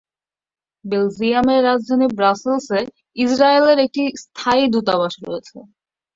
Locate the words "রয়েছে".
5.23-5.57